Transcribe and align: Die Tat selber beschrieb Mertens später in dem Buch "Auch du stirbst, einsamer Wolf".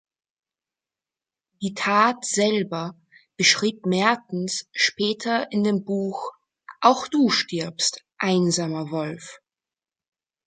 Die 1.61 1.75
Tat 1.75 2.25
selber 2.25 2.95
beschrieb 3.37 3.85
Mertens 3.85 4.67
später 4.73 5.51
in 5.51 5.63
dem 5.63 5.85
Buch 5.85 6.31
"Auch 6.79 7.07
du 7.07 7.29
stirbst, 7.29 8.03
einsamer 8.17 8.89
Wolf". 8.89 9.41